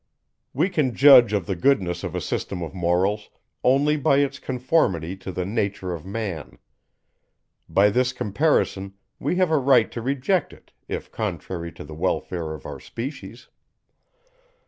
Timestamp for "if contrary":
10.87-11.71